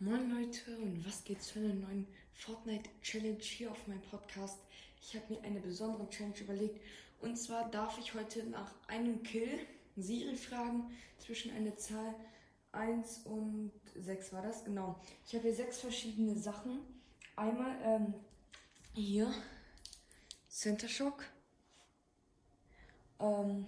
Moin 0.00 0.28
Leute 0.28 0.76
und 0.78 1.06
was 1.06 1.22
geht 1.22 1.40
zu 1.40 1.60
einer 1.60 1.72
neuen 1.72 2.08
Fortnite 2.32 2.90
Challenge 3.00 3.38
hier 3.38 3.70
auf 3.70 3.86
meinem 3.86 4.02
Podcast. 4.02 4.58
Ich 5.00 5.14
habe 5.14 5.32
mir 5.32 5.40
eine 5.42 5.60
besondere 5.60 6.10
Challenge 6.10 6.36
überlegt 6.40 6.80
und 7.20 7.36
zwar 7.36 7.70
darf 7.70 7.96
ich 8.00 8.12
heute 8.12 8.42
nach 8.42 8.72
einem 8.88 9.22
Kill 9.22 9.60
Siri 9.94 10.34
fragen 10.34 10.90
zwischen 11.18 11.52
einer 11.52 11.76
Zahl 11.76 12.12
1 12.72 13.18
und 13.26 13.70
6 13.94 14.32
war 14.32 14.42
das, 14.42 14.64
genau. 14.64 15.00
Ich 15.28 15.34
habe 15.34 15.44
hier 15.44 15.54
sechs 15.54 15.78
verschiedene 15.78 16.36
Sachen. 16.36 16.80
Einmal 17.36 17.76
ähm, 17.84 18.14
hier 18.94 19.32
Center 20.48 20.88
Shock. 20.88 21.24
Ähm, 23.20 23.64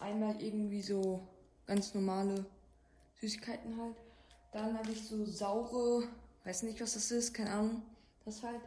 einmal 0.00 0.42
irgendwie 0.42 0.82
so 0.82 1.28
ganz 1.64 1.94
normale 1.94 2.44
Süßigkeiten 3.20 3.80
halt. 3.80 4.03
Dann 4.54 4.78
habe 4.78 4.92
ich 4.92 5.02
so 5.02 5.26
saure, 5.26 6.06
weiß 6.44 6.62
nicht 6.62 6.80
was 6.80 6.94
das 6.94 7.10
ist, 7.10 7.34
keine 7.34 7.50
Ahnung, 7.50 7.82
das 8.24 8.40
halt. 8.40 8.60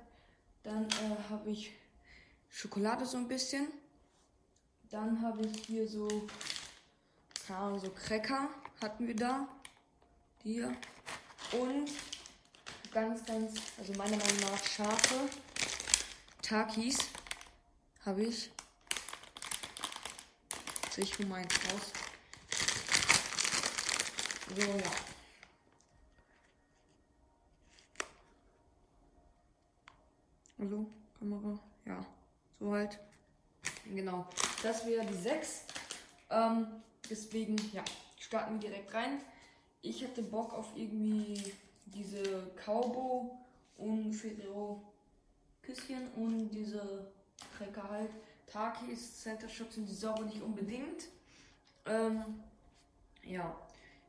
Dann 0.61 0.83
äh, 0.83 1.29
habe 1.29 1.49
ich 1.49 1.71
Schokolade 2.49 3.05
so 3.05 3.15
ein 3.15 3.29
bisschen. 3.29 3.67
Dann 4.89 5.21
habe 5.21 5.45
ich 5.45 5.65
hier 5.65 5.87
so, 5.87 6.27
keine 7.47 7.59
Ahnung, 7.59 7.79
so 7.79 7.89
Cracker 7.91 8.49
hatten 8.81 9.07
wir 9.07 9.15
da. 9.15 9.47
Die 10.43 10.55
hier. 10.55 10.75
Und 11.53 11.89
ganz, 12.91 13.25
ganz, 13.25 13.53
also 13.77 13.93
meiner 13.93 14.17
Meinung 14.17 14.39
nach 14.41 14.61
scharfe 14.65 15.29
Takis 16.41 16.97
habe 18.05 18.25
ich. 18.25 18.51
Jetzt 20.83 20.97
ich 20.97 21.17
hole 21.17 21.29
meins 21.29 21.53
raus. 21.71 21.93
So, 24.53 24.61
ja. 24.61 25.06
Also, 30.57 30.85
Kamera, 31.19 31.59
ja, 31.85 32.05
so 32.59 32.71
halt. 32.71 32.99
Genau, 33.93 34.27
das 34.63 34.85
wäre 34.85 35.05
die 35.05 35.13
6. 35.13 35.63
Ähm, 36.29 36.67
deswegen, 37.09 37.55
ja, 37.73 37.83
starten 38.19 38.61
wir 38.61 38.69
direkt 38.69 38.93
rein. 38.93 39.21
Ich 39.81 40.03
hatte 40.03 40.21
Bock 40.23 40.53
auf 40.53 40.67
irgendwie 40.75 41.53
diese 41.85 42.51
Cowboy 42.65 43.29
und 43.77 44.13
Ferrero 44.13 44.81
Küsschen 45.61 46.07
und 46.15 46.49
diese 46.49 47.11
Cracker 47.57 47.89
halt. 47.89 48.09
Takis, 48.47 49.21
Center 49.21 49.49
Shocks 49.49 49.77
und 49.77 49.85
die 49.85 49.93
sauber 49.93 50.23
nicht 50.23 50.41
unbedingt. 50.41 51.09
Ähm, 51.85 52.41
ja, 53.23 53.53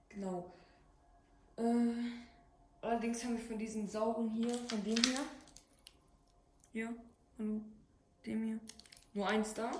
genau. 0.08 0.52
Äh, 1.56 1.62
allerdings 2.80 3.24
haben 3.24 3.36
wir 3.36 3.44
von 3.44 3.58
diesen 3.58 3.88
sauren 3.88 4.30
hier, 4.30 4.54
von 4.68 4.82
dem 4.84 4.96
hier, 4.96 5.20
hier, 6.78 6.94
hallo, 7.40 7.60
dem 8.24 8.44
hier, 8.44 8.60
nur 9.12 9.26
eins 9.26 9.52
da. 9.52 9.72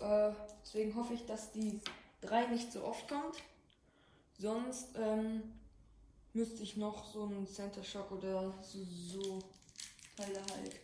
Äh, 0.00 0.32
deswegen 0.64 0.94
hoffe 0.94 1.12
ich, 1.12 1.26
dass 1.26 1.52
die 1.52 1.82
drei 2.22 2.46
nicht 2.46 2.72
so 2.72 2.82
oft 2.82 3.06
kommt. 3.06 3.36
Sonst 4.38 4.96
ähm, 4.96 5.42
müsste 6.32 6.62
ich 6.62 6.78
noch 6.78 7.12
so 7.12 7.24
einen 7.24 7.46
Center 7.46 7.84
Shock 7.84 8.10
oder 8.12 8.54
so, 8.62 8.78
so 8.82 9.38
Teile 10.16 10.40
halt 10.40 10.80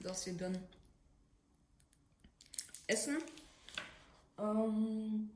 das 0.00 0.24
hier 0.24 0.34
dann 0.34 0.58
essen. 2.88 3.18
Ähm, 4.38 5.30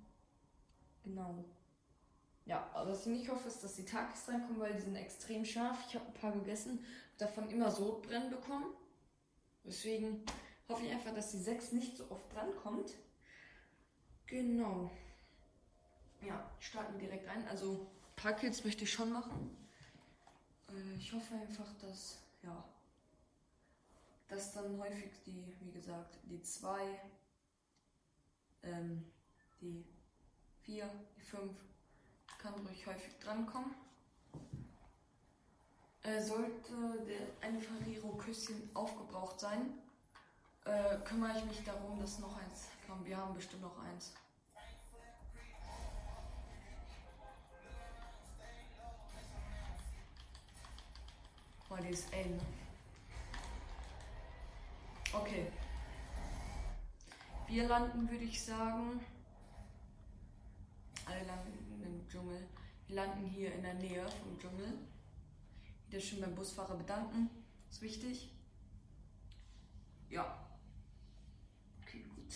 genau. 1.04 1.44
Ja, 2.46 2.68
aber 2.74 2.90
was 2.90 3.06
ich 3.06 3.18
nicht 3.18 3.30
hoffe, 3.30 3.46
ist, 3.46 3.62
dass 3.62 3.76
die 3.76 3.84
Takis 3.84 4.28
reinkommen, 4.28 4.58
weil 4.58 4.74
die 4.74 4.80
sind 4.80 4.96
extrem 4.96 5.44
scharf. 5.44 5.78
Ich 5.88 5.94
habe 5.94 6.06
ein 6.06 6.14
paar 6.14 6.32
gegessen, 6.32 6.84
davon 7.18 7.48
immer 7.50 7.70
Sodbrennen 7.70 8.30
bekommen. 8.30 8.74
Deswegen 9.64 10.24
hoffe 10.68 10.84
ich 10.86 10.92
einfach, 10.92 11.14
dass 11.14 11.30
die 11.30 11.38
6 11.38 11.72
nicht 11.72 11.96
so 11.96 12.10
oft 12.10 12.32
drankommt. 12.32 12.94
Genau. 14.26 14.90
Ja, 16.22 16.50
starten 16.58 16.98
direkt 16.98 17.28
rein. 17.28 17.46
Also, 17.48 17.72
ein 17.72 18.16
paar 18.16 18.34
Kills 18.34 18.64
möchte 18.64 18.84
ich 18.84 18.92
schon 18.92 19.12
machen. 19.12 19.56
Äh, 20.70 20.96
ich 20.96 21.12
hoffe 21.12 21.34
einfach, 21.34 21.72
dass, 21.80 22.18
ja, 22.42 22.64
dass 24.28 24.52
dann 24.52 24.78
häufig 24.78 25.12
die, 25.26 25.54
wie 25.60 25.70
gesagt, 25.70 26.18
die 26.24 26.40
2, 26.42 27.00
ähm, 28.62 29.04
die 29.60 29.84
4, 30.62 30.90
die 31.16 31.22
5 31.22 31.52
kann 32.38 32.54
ruhig 32.66 32.86
häufig 32.86 33.18
drankommen. 33.18 33.74
Äh, 36.04 36.20
sollte 36.20 37.02
der 37.06 37.48
eine 37.48 37.58
Ferrero-Küsschen 37.58 38.70
aufgebraucht 38.74 39.40
sein, 39.40 39.72
äh, 40.66 40.98
kümmere 40.98 41.38
ich 41.38 41.44
mich 41.46 41.64
darum, 41.64 41.98
dass 41.98 42.18
noch 42.18 42.36
eins 42.36 42.66
kommt. 42.86 43.06
Wir 43.06 43.16
haben 43.16 43.34
bestimmt 43.34 43.62
noch 43.62 43.78
eins. 43.78 44.12
Boah, 51.70 51.78
die 51.78 51.88
ist 51.88 52.12
eng. 52.12 52.38
Okay. 55.10 55.50
Wir 57.48 57.66
landen, 57.66 58.10
würde 58.10 58.24
ich 58.24 58.44
sagen, 58.44 59.00
alle 61.06 61.24
landen 61.24 61.82
im 61.82 62.06
Dschungel. 62.06 62.46
Wir 62.88 62.96
landen 62.96 63.24
hier 63.24 63.54
in 63.54 63.62
der 63.62 63.74
Nähe 63.74 64.06
vom 64.06 64.38
Dschungel. 64.38 64.78
Wieder 65.94 66.02
schön 66.02 66.20
beim 66.20 66.34
Busfahrer 66.34 66.74
bedanken. 66.74 67.30
Ist 67.70 67.80
wichtig. 67.80 68.28
Ja. 70.10 70.44
Okay, 71.80 72.04
gut. 72.16 72.34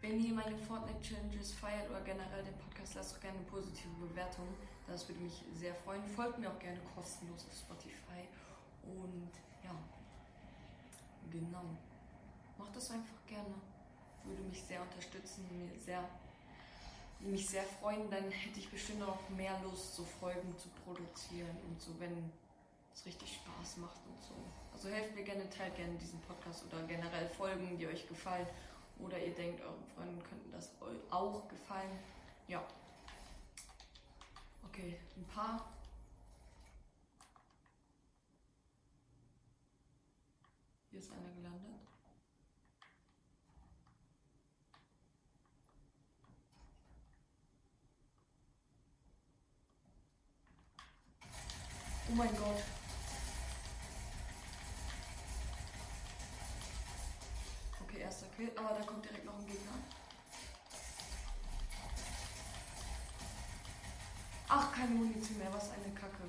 Wenn 0.00 0.18
ihr 0.18 0.34
meine 0.34 0.58
Fortnite 0.58 1.00
Challenges 1.00 1.52
feiert 1.52 1.88
oder 1.88 2.00
generell 2.00 2.42
den 2.42 2.58
Podcast, 2.58 2.96
lasst 2.96 3.14
doch 3.14 3.20
gerne 3.20 3.38
eine 3.38 3.46
positive 3.46 3.94
Bewertung. 4.04 4.48
Das 4.88 5.08
würde 5.08 5.20
mich 5.20 5.44
sehr 5.54 5.76
freuen. 5.76 6.04
Folgt 6.04 6.40
mir 6.40 6.50
auch 6.50 6.58
gerne 6.58 6.80
kostenlos 6.92 7.46
auf 7.46 7.56
Spotify. 7.56 8.26
Und 8.82 9.30
ja, 9.62 9.78
genau. 11.30 11.78
Macht 12.58 12.74
das 12.74 12.90
einfach 12.90 13.24
gerne. 13.28 13.54
Würde 14.24 14.42
mich 14.42 14.60
sehr 14.60 14.82
unterstützen, 14.82 15.46
mir 15.56 15.78
sehr 15.78 16.02
mich 17.22 17.48
sehr 17.48 17.64
freuen, 17.64 18.10
dann 18.10 18.30
hätte 18.30 18.58
ich 18.58 18.70
bestimmt 18.70 19.02
auch 19.02 19.28
mehr 19.30 19.58
Lust, 19.62 19.94
so 19.94 20.04
Folgen 20.04 20.56
zu 20.58 20.68
produzieren 20.84 21.56
und 21.68 21.80
so, 21.80 21.90
wenn 21.98 22.30
es 22.94 23.06
richtig 23.06 23.34
Spaß 23.34 23.78
macht 23.78 24.00
und 24.06 24.22
so. 24.22 24.34
Also 24.72 24.88
helft 24.88 25.14
mir 25.14 25.22
gerne, 25.22 25.48
teilt 25.50 25.76
gerne 25.76 25.96
diesen 25.98 26.20
Podcast 26.22 26.64
oder 26.66 26.82
generell 26.84 27.28
Folgen, 27.28 27.78
die 27.78 27.86
euch 27.86 28.08
gefallen 28.08 28.46
oder 28.98 29.18
ihr 29.18 29.34
denkt, 29.34 29.60
euren 29.60 29.84
Freunden 29.94 30.22
könnten 30.22 30.52
das 30.52 30.70
auch 31.10 31.48
gefallen. 31.48 31.98
Ja. 32.48 32.62
Okay, 34.64 34.98
ein 35.16 35.26
paar. 35.26 35.72
Hier 40.90 41.00
ist 41.00 41.10
einer 41.12 41.30
gelandet. 41.30 41.81
Oh 52.12 52.14
mein 52.14 52.36
Gott. 52.36 52.62
Okay, 57.80 58.00
erster 58.00 58.26
Kill. 58.36 58.52
Aber 58.54 58.78
da 58.78 58.84
kommt 58.84 59.02
direkt 59.02 59.24
noch 59.24 59.38
ein 59.38 59.46
Gegner. 59.46 59.72
Ach, 64.46 64.70
keine 64.74 64.90
Munition 64.90 65.38
mehr. 65.38 65.50
Was 65.54 65.70
eine 65.70 65.94
Kacke. 65.94 66.24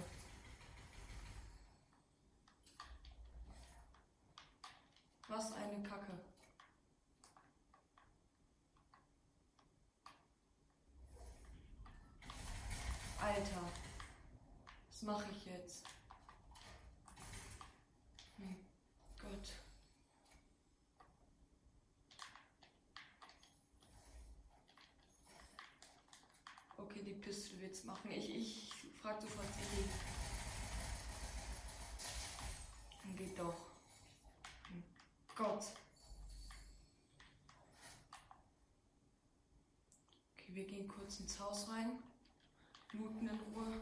Was 5.28 5.52
eine 5.52 5.84
Kacke. 5.84 6.14
Alter. 13.20 13.70
Was 14.90 15.02
mache 15.02 15.32
ich 15.32 15.46
jetzt? 15.46 15.84
Mein 18.38 18.56
Gott. 19.20 19.52
Die 27.34 27.40
Pistole 27.40 27.62
wird's 27.62 27.84
machen. 27.84 28.12
Ich, 28.12 28.30
ich 28.30 28.72
frage 29.02 29.22
sofort 29.24 29.48
Siri. 29.56 29.90
Geht 33.18 33.40
doch. 33.40 33.56
Mein 34.70 34.84
Gott. 35.36 35.64
Okay, 40.34 40.54
wir 40.54 40.66
gehen 40.66 40.88
kurz 40.88 41.22
ins 41.22 41.40
Haus 41.40 41.68
rein. 41.70 42.04
looten 42.92 43.28
in 43.28 43.40
Ruhe. 43.40 43.82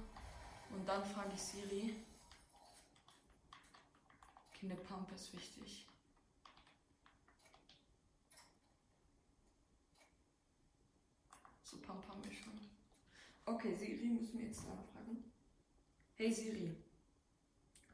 Und 0.70 0.88
dann 0.88 1.04
frage 1.04 1.34
ich 1.36 1.42
Siri. 1.42 1.94
Okay, 4.48 4.68
ist 5.14 5.34
wichtig. 5.34 5.86
So, 11.64 11.78
Pump 11.80 12.08
haben 12.08 12.24
wir 12.24 12.32
schon. 12.32 12.41
Okay, 13.46 13.76
Siri 13.76 14.08
müssen 14.08 14.40
wir 14.40 14.46
jetzt 14.48 14.66
dann 14.66 14.84
fragen. 14.94 15.24
Hey 16.16 16.32
Siri, 16.32 16.76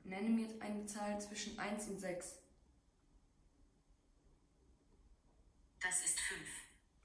nenne 0.03 0.29
mir 0.29 0.47
eine 0.59 0.85
Zahl 0.85 1.19
zwischen 1.21 1.57
1 1.57 1.87
und 1.87 1.99
6. 1.99 2.39
Das 5.81 6.03
ist 6.03 6.19
5. 6.19 6.41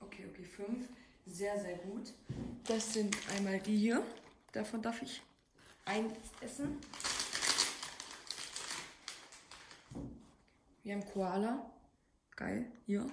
Okay, 0.00 0.26
okay, 0.30 0.44
5. 0.44 0.88
Sehr, 1.26 1.60
sehr 1.60 1.78
gut. 1.78 2.12
Das 2.64 2.92
sind 2.92 3.16
einmal 3.30 3.60
die 3.60 3.76
hier. 3.76 4.04
Davon 4.52 4.82
darf 4.82 5.00
ich 5.02 5.22
eins 5.84 6.18
essen. 6.40 6.78
Wir 10.82 10.94
haben 10.94 11.06
Koala. 11.06 11.70
Geil. 12.34 12.72
Hier. 12.86 13.06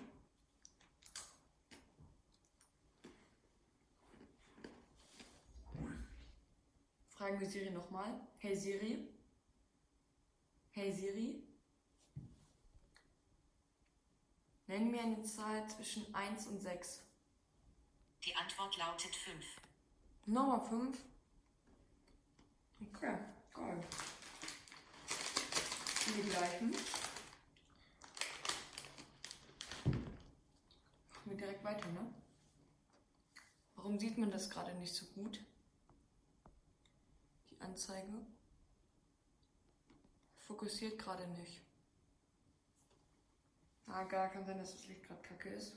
Fragen 7.19 7.37
wir 7.37 7.49
Siri 7.49 7.69
nochmal. 7.71 8.17
Hey 8.37 8.55
Siri. 8.55 9.05
Hey 10.71 10.89
Siri. 10.89 11.43
Nenn 14.67 14.89
mir 14.89 15.01
eine 15.01 15.21
Zahl 15.23 15.67
zwischen 15.67 16.15
1 16.15 16.47
und 16.47 16.61
6. 16.61 17.03
Die 18.23 18.33
Antwort 18.37 18.77
lautet 18.77 19.13
5. 19.13 19.45
Nochmal 20.27 20.63
5. 20.69 20.97
Okay, 22.79 23.17
geil. 23.53 23.87
Die 26.15 26.21
gleichen. 26.21 26.71
Machen 31.09 31.25
wir 31.25 31.35
direkt 31.35 31.65
weiter, 31.65 31.89
ne? 31.89 32.13
Warum 33.75 33.99
sieht 33.99 34.17
man 34.17 34.31
das 34.31 34.49
gerade 34.49 34.73
nicht 34.75 34.93
so 34.93 35.05
gut? 35.07 35.41
Die 37.59 37.63
Anzeige. 37.63 38.25
Fokussiert 40.47 40.97
gerade 40.97 41.27
nicht. 41.27 41.61
Ah, 43.87 44.03
gar 44.03 44.29
kann 44.29 44.45
sein, 44.45 44.57
dass 44.57 44.71
das 44.71 44.87
Licht 44.87 45.03
gerade 45.03 45.21
kacke 45.21 45.49
ist. 45.49 45.73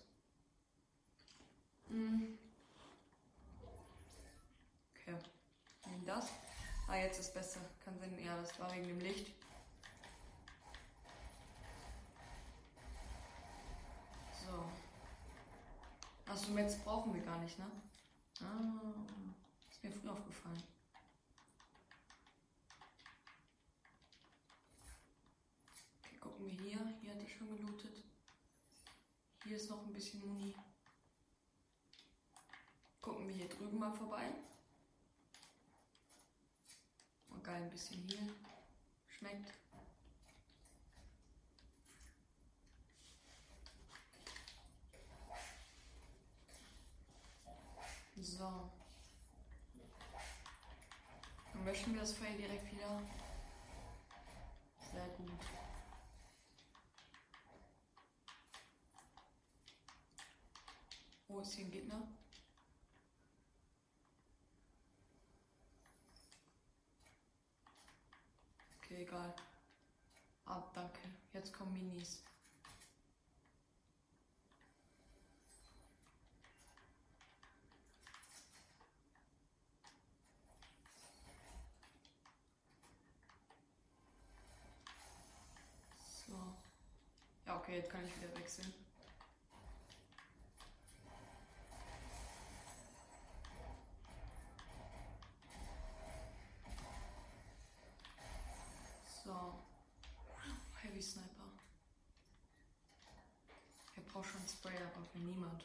Hm. 1.88 2.38
Okay. 4.94 5.16
Nehmen 5.86 6.06
das. 6.06 6.28
Ah, 6.88 6.96
jetzt 6.96 7.20
ist 7.20 7.34
besser. 7.34 7.60
Kann 7.84 7.98
sein, 7.98 8.18
ja, 8.22 8.36
das 8.36 8.58
war 8.58 8.72
wegen 8.74 8.88
dem 8.88 9.00
Licht. 9.00 9.26
So. 14.44 14.64
Achso, 16.30 16.56
jetzt 16.56 16.84
brauchen 16.84 17.14
wir 17.14 17.22
gar 17.22 17.38
nicht, 17.38 17.58
ne? 17.58 17.70
Ah, 18.40 19.04
ist 19.70 19.82
mir 19.82 19.92
früh 19.92 20.08
aufgefallen. 20.08 20.62
Gucken 26.22 26.46
wir 26.46 26.52
hier. 26.52 26.78
Hier 27.00 27.10
hat 27.10 27.20
er 27.20 27.28
schon 27.28 27.48
gelootet. 27.56 28.02
Hier 29.44 29.56
ist 29.56 29.68
noch 29.68 29.84
ein 29.84 29.92
bisschen 29.92 30.20
Muni. 30.20 30.54
Gucken 33.00 33.26
wir 33.26 33.34
hier 33.34 33.48
drüben 33.48 33.78
mal 33.78 33.92
vorbei. 33.92 34.30
Oh, 37.30 37.40
geil, 37.42 37.62
ein 37.62 37.70
bisschen 37.70 38.00
hier. 38.08 38.34
Schmeckt. 39.08 39.52
So. 48.20 48.70
Dann 51.52 51.64
löschen 51.64 51.94
wir 51.94 52.02
das 52.02 52.12
Feuer 52.12 52.36
direkt 52.38 52.70
wieder. 52.70 53.02
Sehr 54.92 55.08
gut. 55.08 55.71
Wo 61.32 61.40
hier 61.54 61.64
ein 61.64 61.70
Gegner? 61.70 62.06
Okay, 68.76 69.00
egal. 69.04 69.34
Ah, 70.44 70.62
danke. 70.74 71.00
Jetzt 71.32 71.54
kommen 71.54 71.72
Minis. 71.72 72.22
So. 86.26 86.34
Ja, 87.46 87.56
okay, 87.56 87.76
jetzt 87.76 87.88
kann 87.88 88.06
ich 88.06 88.16
wieder 88.20 88.36
wechseln. 88.36 88.74
So. 99.24 99.54
Heavy 100.82 101.00
Sniper. 101.00 101.46
Er 103.94 104.02
braucht 104.02 104.28
schon 104.28 104.44
Für 105.12 105.18
niemand. 105.18 105.62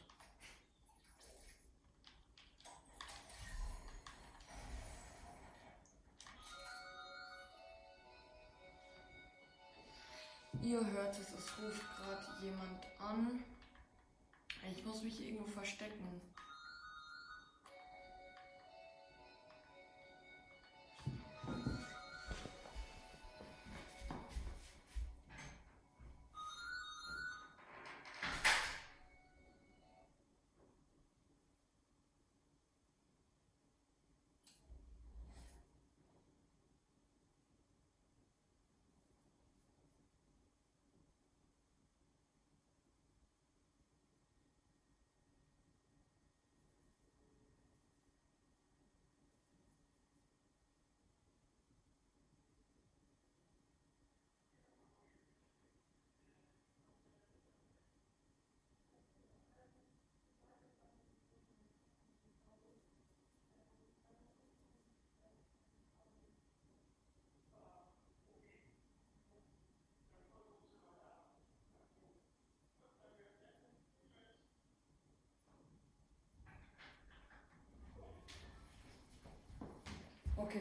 Ihr 10.62 10.86
hört 10.92 11.18
es, 11.18 11.30
es 11.30 11.58
ruft 11.60 11.82
gerade 11.96 12.44
jemand 12.44 12.86
an. 13.00 13.44
Ich 14.70 14.84
muss 14.84 15.02
mich 15.04 15.22
irgendwo 15.22 15.46
verstecken. 15.46 16.22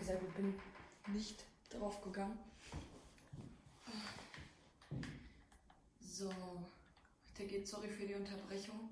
Sehr 0.07 0.17
gut. 0.19 0.35
Bin 0.37 0.55
nicht 1.09 1.45
drauf 1.69 2.01
gegangen. 2.01 2.39
So. 6.01 6.33
Der 7.37 7.47
geht 7.47 7.67
sorry 7.67 7.89
für 7.89 8.07
die 8.07 8.15
Unterbrechung. 8.15 8.89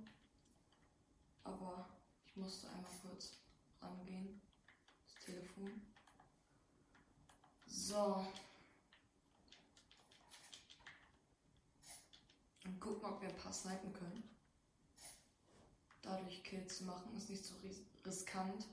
Aber 1.45 1.89
ich 2.27 2.37
musste 2.37 2.69
einmal 2.69 2.91
kurz 3.03 3.35
rangehen. 3.81 4.41
Das 5.07 5.25
Telefon. 5.25 5.81
So. 7.67 8.27
Und 12.65 12.81
gucken, 12.81 13.05
ob 13.05 13.23
wir 13.23 13.29
ein 13.29 13.37
paar 13.37 13.53
snipen 13.53 13.93
können. 13.93 14.29
Dadurch 16.03 16.43
Kills 16.43 16.79
zu 16.79 16.85
machen 16.85 17.17
ist 17.17 17.31
nicht 17.31 17.45
so 17.45 17.55
ris 17.63 17.81
riskant. 18.05 18.67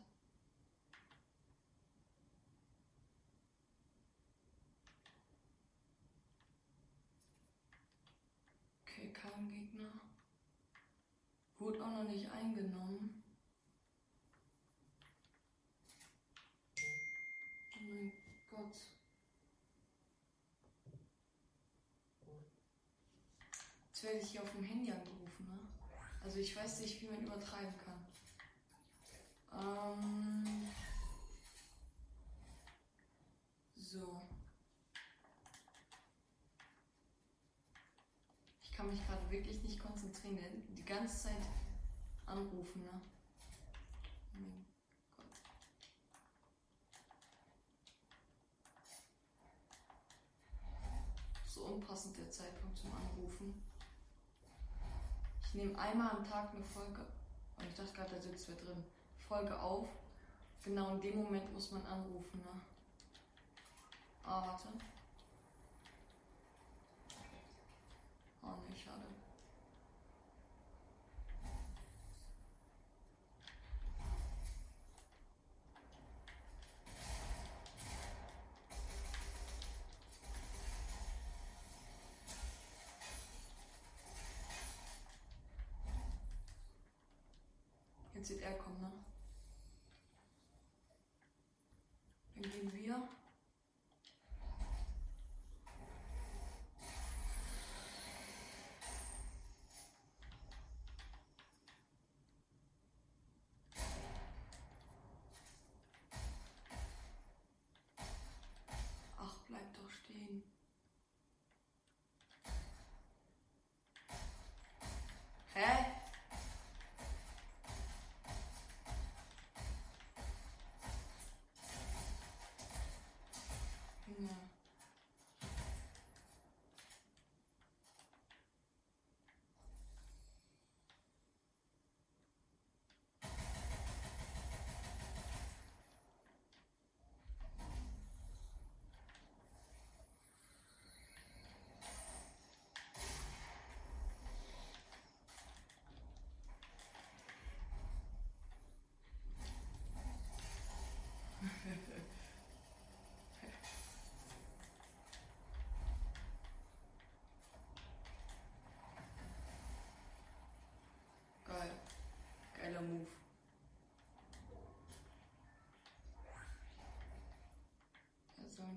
beim 9.42 9.50
Gegner. 9.50 9.92
Wurde 11.62 11.80
auch 11.86 11.92
noch 11.92 12.10
nicht 12.10 12.28
eingenommen. 12.32 13.24
Oh 17.76 17.80
mein 17.80 18.12
Gott. 18.50 18.76
Jetzt 23.86 24.04
werde 24.04 24.18
ich 24.18 24.32
hier 24.32 24.42
auf 24.42 24.50
dem 24.50 24.64
Handy 24.64 24.92
angerufen, 24.92 25.46
ne? 25.46 25.60
Also 26.24 26.40
ich 26.40 26.56
weiß 26.56 26.80
nicht, 26.80 27.00
wie 27.00 27.06
man 27.06 27.22
übertreiben 27.22 27.76
kann. 27.86 28.08
Ähm. 29.54 30.68
So. 33.76 34.28
Ich 38.64 38.72
kann 38.72 38.88
mich 38.88 39.06
gerade 39.06 39.30
wirklich 39.30 39.62
nicht 39.62 39.80
konzentrieren. 39.80 40.51
Ganze 40.92 41.24
Zeit 41.24 41.48
anrufen, 42.26 42.84
ne? 42.84 43.02
Oh 44.34 44.40
mein 44.40 44.66
Gott. 45.16 45.26
So 51.48 51.62
unpassend 51.64 52.18
der 52.18 52.30
Zeitpunkt 52.30 52.78
zum 52.78 52.92
Anrufen. 52.94 53.64
Ich 55.44 55.54
nehme 55.54 55.78
einmal 55.78 56.12
am 56.12 56.28
Tag 56.28 56.54
eine 56.54 56.64
Folge. 56.64 57.06
Und 57.58 57.68
ich 57.68 57.76
dachte 57.76 57.94
gerade, 57.94 58.16
da 58.16 58.22
sitzt 58.22 58.50
wer 58.50 58.56
drin. 58.56 58.84
Folge 59.28 59.58
auf. 59.58 59.88
Genau 60.64 60.96
in 60.96 61.02
dem 61.02 61.24
Moment 61.24 61.54
muss 61.54 61.72
man 61.72 61.86
anrufen, 61.86 62.40
ne? 62.40 62.62
Ah, 64.24 64.46
warte. 64.46 64.68
Wird 88.32 88.44
er 88.44 88.54
kommen, 88.54 88.81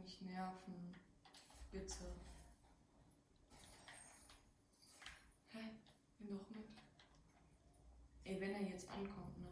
Nicht 0.04 0.20
nerven. 0.20 0.94
Bitte. 1.72 2.04
Hä? 5.52 5.70
Nimm 6.18 6.38
doch 6.38 6.50
mit. 6.50 6.68
Ey, 8.24 8.38
wenn 8.38 8.52
er 8.52 8.68
jetzt 8.68 8.86
ankommt, 8.90 9.38
ne? 9.40 9.48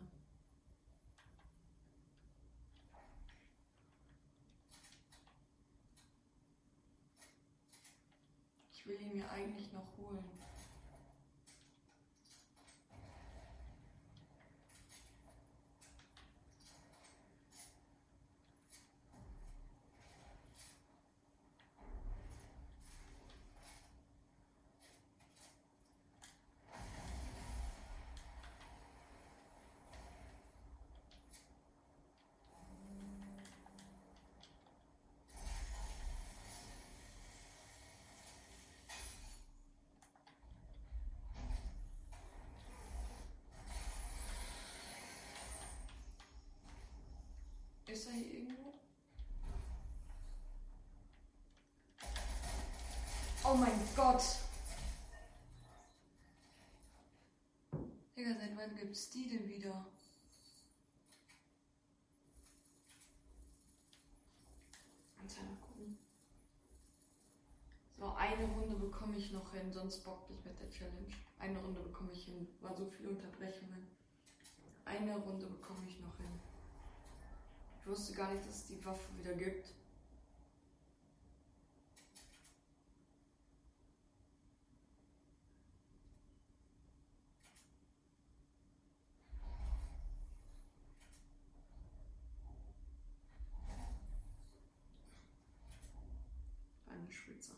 Ich 8.75 8.87
will 8.87 9.01
ihn 9.01 9.15
mir 9.15 9.31
eigentlich 9.31 9.73
noch 9.73 9.97
holen. 9.97 10.39
Ist 48.03 48.09
er 48.09 48.15
hier 48.15 48.35
irgendwo? 48.35 48.75
Oh 53.45 53.55
mein 53.55 53.79
Gott! 53.95 54.25
Digga, 58.17 58.35
seit 58.35 58.57
wann 58.57 58.75
gibt's 58.75 59.09
die 59.11 59.29
denn 59.29 59.49
wieder? 59.49 59.87
So, 67.97 68.15
eine 68.15 68.45
Runde 68.47 68.75
bekomme 68.75 69.17
ich 69.17 69.31
noch 69.31 69.55
hin, 69.55 69.73
sonst 69.73 70.03
bockt 70.03 70.29
nicht 70.29 70.45
mit 70.45 70.59
der 70.59 70.71
Challenge. 70.71 71.07
Eine 71.39 71.61
Runde 71.61 71.81
bekomme 71.83 72.11
ich 72.11 72.25
hin. 72.25 72.49
War 72.63 72.75
so 72.75 72.85
viele 72.85 73.11
Unterbrechungen. 73.11 73.87
Eine 74.85 75.17
Runde 75.19 75.47
bekomme 75.47 75.87
ich 75.87 76.01
noch 76.01 76.17
hin. 76.17 76.52
Ich 77.83 77.89
wusste 77.89 78.15
gar 78.15 78.33
nicht, 78.33 78.47
dass 78.47 78.59
es 78.59 78.67
die 78.67 78.85
Waffe 78.85 79.09
wieder 79.19 79.35
gibt. 79.35 79.75
Eine 96.87 97.11
Spitze. 97.11 97.57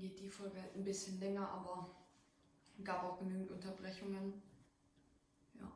Geht 0.00 0.18
die 0.18 0.30
Folge 0.30 0.60
halt 0.60 0.74
ein 0.74 0.84
bisschen 0.84 1.20
länger, 1.20 1.48
aber 1.48 1.90
gab 2.82 3.04
auch 3.04 3.18
genügend 3.18 3.50
Unterbrechungen. 3.50 4.42
Ja. 5.54 5.70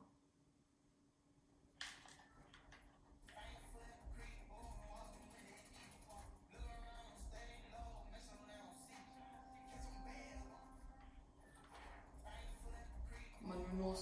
Guck 13.38 13.48
mal, 13.48 13.58
nur 13.76 13.94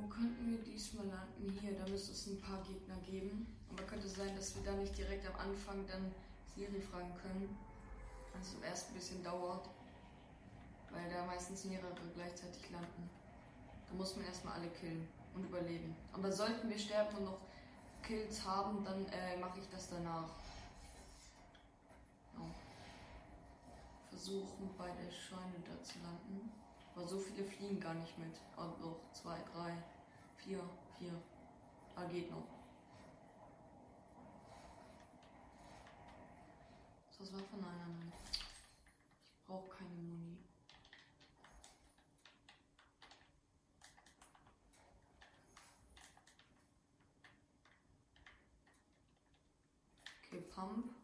Wo 0.00 0.06
könnten 0.08 0.50
wir 0.50 0.58
diesmal 0.58 1.06
landen? 1.06 1.58
Hier, 1.60 1.72
da 1.72 1.88
müsste 1.90 2.12
es 2.12 2.26
ein 2.26 2.40
paar 2.40 2.62
Gegner 2.62 2.96
geben. 3.04 3.46
Aber 3.70 3.82
könnte 3.82 4.08
sein, 4.08 4.34
dass 4.36 4.54
wir 4.54 4.62
da 4.62 4.72
nicht 4.72 4.96
direkt 4.96 5.26
am 5.26 5.34
Anfang 5.34 5.86
dann 5.86 6.14
Siri 6.54 6.80
fragen 6.80 7.12
können. 7.20 7.56
Was 8.32 8.54
im 8.54 8.62
ersten 8.62 8.94
bisschen 8.94 9.24
dauert. 9.24 9.68
Weil 10.90 11.10
da 11.10 11.26
meistens 11.26 11.64
mehrere 11.64 11.92
gleichzeitig 12.14 12.70
landen. 12.70 13.10
Da 13.88 13.94
muss 13.94 14.14
man 14.16 14.26
erstmal 14.26 14.54
alle 14.54 14.68
killen 14.68 15.08
und 15.34 15.44
überleben. 15.44 15.96
Aber 16.12 16.30
sollten 16.30 16.68
wir 16.68 16.78
sterben 16.78 17.16
und 17.18 17.24
noch 17.24 17.40
Kills 18.02 18.44
haben, 18.44 18.84
dann 18.84 19.06
äh, 19.06 19.36
mache 19.38 19.58
ich 19.58 19.68
das 19.70 19.90
danach. 19.90 20.30
Ja. 22.34 22.44
Versuchen 24.08 24.70
bei 24.78 24.86
der 24.86 25.10
Scheune 25.10 25.60
da 25.66 25.82
zu 25.82 25.98
landen. 25.98 26.50
Aber 26.98 27.06
so 27.06 27.16
viele 27.20 27.44
fliegen 27.44 27.78
gar 27.78 27.94
nicht 27.94 28.18
mit. 28.18 28.34
Also 28.56 28.76
noch 28.78 29.12
zwei, 29.12 29.38
drei, 29.54 29.72
vier, 30.36 30.58
vier. 30.98 31.12
Ah, 31.94 32.04
geht 32.06 32.28
noch. 32.28 32.42
Das 37.16 37.32
Waffe? 37.32 37.44
Nein, 37.52 37.78
nein, 37.78 37.98
nein. 38.00 38.12
Ich 39.32 39.46
brauche 39.46 39.68
keine 39.76 39.90
Muni. 39.90 40.38
Okay, 50.26 50.40
Pump. 50.52 50.98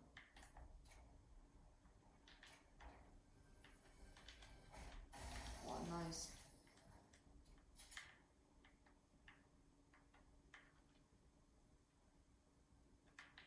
Oh, 5.67 5.81
nice. 5.91 6.29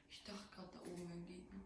Ich 0.09 0.23
dachte 0.23 0.47
gerade 0.53 0.67
da 0.73 0.79
oben 0.91 1.07
ein 1.11 1.25
Gegner. 1.25 1.63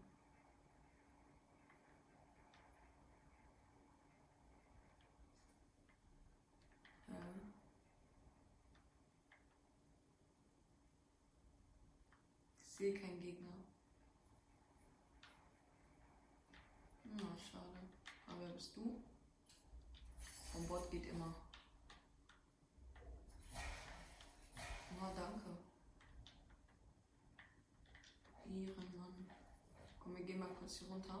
Ja. 7.08 7.16
Ich 12.64 12.70
sehe 12.82 12.94
keinen 12.94 13.22
Gegner. 13.22 13.52
Na, 17.04 17.38
schade. 17.38 17.88
Aber 18.26 18.40
wer 18.40 18.48
bist 18.48 18.76
du? 18.76 19.00
Vom 20.50 20.66
Bot 20.66 20.90
geht 20.90 21.06
immer. 21.06 21.32
Oh, 25.00 25.14
danke. 25.14 25.58
Ehrenmann. 28.46 29.30
Komm, 30.00 30.16
wir 30.16 30.24
gehen 30.24 30.40
mal 30.40 30.52
kurz 30.58 30.78
hier 30.78 30.88
runter. 30.88 31.20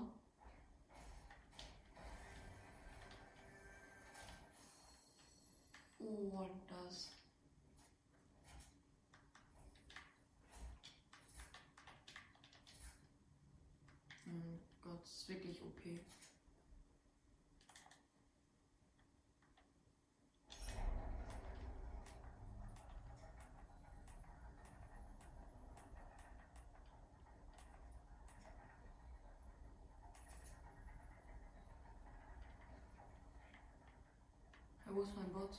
Oh, 6.00 6.50
das. 6.68 7.22
Hm, 14.32 14.58
Gott, 14.80 15.02
das 15.02 15.10
ist 15.10 15.28
wirklich 15.84 16.00
OP. 16.00 16.12
Ja, 34.86 34.94
wo 34.94 35.02
ist 35.02 35.16
mein 35.16 35.32
Bot? 35.32 35.58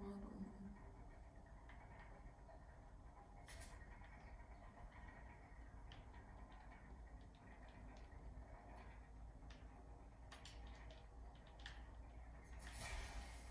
Ah, 0.00 0.04
da 0.20 0.28
unten. 0.28 0.58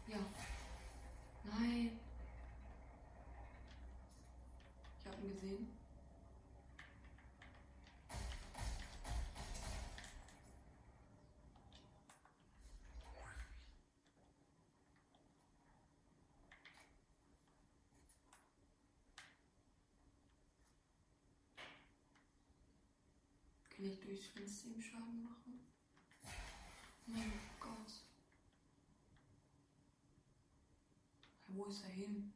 Ja. 0.08 0.20
Nein. 1.44 2.00
Ich 5.00 5.06
habe 5.06 5.22
ihn 5.22 5.34
gesehen. 5.34 5.78
Kann 23.78 23.86
ich 23.86 24.00
durchs 24.00 24.26
Fenster 24.30 24.70
ihm 24.70 24.82
Schaden 24.82 25.22
machen? 25.22 25.60
Mein 27.06 27.32
Gott. 27.60 27.92
Wo 31.46 31.66
ist 31.66 31.84
er 31.84 31.92
hin? 31.92 32.34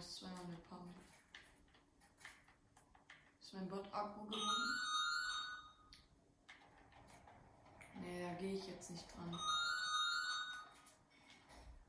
Ist 0.00 0.16
zweimal 0.16 0.44
eine 0.44 0.56
Pump. 0.56 0.96
Ist 3.38 3.52
mein 3.52 3.68
Bot 3.68 3.92
Akku 3.92 4.24
geworden? 4.24 4.80
Nee, 7.96 8.24
da 8.24 8.32
gehe 8.40 8.54
ich 8.54 8.66
jetzt 8.66 8.88
nicht 8.90 9.04
dran. 9.14 9.38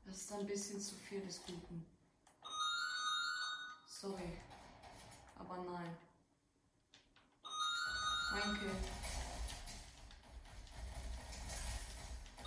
Das 0.04 0.14
ist 0.14 0.32
ein 0.32 0.46
bisschen 0.46 0.78
zu 0.78 0.94
viel 0.94 1.22
des 1.22 1.42
Guten. 1.42 1.86
Sorry. 3.86 4.38
Aber 5.38 5.56
nein. 5.62 5.96
Mein 8.32 8.58
Kill. 8.58 8.76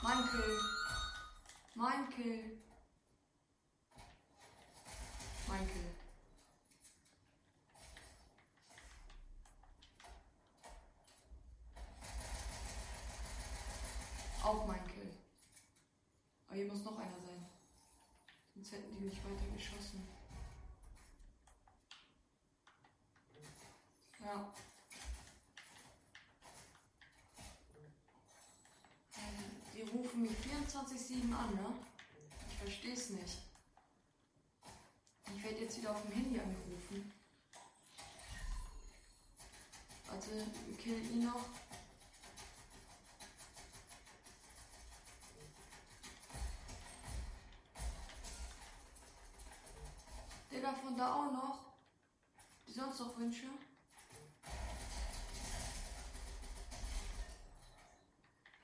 Mein 0.04 0.30
Kill. 0.30 0.60
Mein 1.74 2.10
Kill. 2.10 2.65
Kill. 5.60 5.96
Auch 14.44 14.66
mein 14.68 14.88
Kill. 14.88 15.12
Aber 16.48 16.56
hier 16.56 16.66
muss 16.66 16.84
noch 16.84 16.98
einer 16.98 17.20
sein. 17.20 17.46
Sonst 18.54 18.72
hätten 18.72 18.96
die 18.98 19.06
nicht 19.06 19.24
weiter 19.24 19.56
geschossen. 19.56 20.08
Ja. 24.20 24.54
rufen 29.96 30.22
mich 30.24 30.32
24-7 30.32 31.34
an, 31.34 31.56
ne? 31.56 31.74
Ich 32.50 32.58
versteh's 32.58 33.10
nicht. 33.12 33.55
Jetzt 35.76 35.82
wieder 35.82 35.92
auf 35.92 36.04
dem 36.04 36.12
Handy 36.14 36.40
angerufen. 36.40 37.12
Warte, 40.08 40.48
kill 40.82 41.12
ihn 41.12 41.26
noch. 41.26 41.50
Digga, 50.50 50.74
von 50.76 50.96
da 50.96 51.14
auch 51.14 51.32
noch. 51.34 51.60
Die 52.66 52.72
sonst 52.72 53.00
noch 53.02 53.18
Wünsche? 53.18 53.50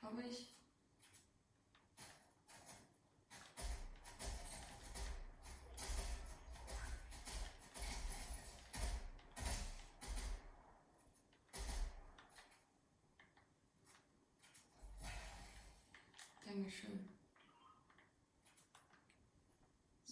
Habe 0.02 0.24
ich. 0.24 0.51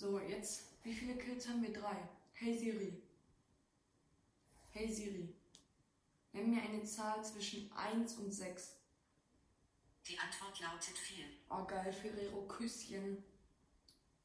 So, 0.10 0.18
jetzt, 0.18 0.64
wie 0.82 0.92
viele 0.92 1.16
Kills 1.18 1.48
haben 1.48 1.62
wir? 1.62 1.72
Drei. 1.72 1.96
Hey 2.34 2.58
Siri. 2.58 3.00
Hey 4.72 4.92
Siri. 4.92 5.36
Nenn 6.32 6.50
mir 6.50 6.64
eine 6.64 6.84
Zahl 6.84 7.24
zwischen 7.24 7.72
1 7.74 8.16
und 8.16 8.32
6. 8.32 8.78
Die 10.08 10.18
Antwort 10.18 10.60
lautet 10.62 10.98
4. 10.98 11.26
Oh 11.52 11.64
geil, 11.64 11.94
Ferrero 11.94 12.42
Küsschen. 12.48 13.24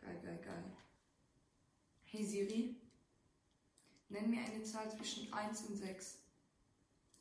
Geil, 0.01 0.19
geil, 0.23 0.41
geil. 0.43 0.65
Hey 2.05 2.25
Siri. 2.25 2.77
Nenn 4.09 4.31
mir 4.31 4.41
eine 4.41 4.63
Zahl 4.63 4.91
zwischen 4.91 5.31
1 5.35 5.65
und 5.65 5.77
6. 5.77 6.19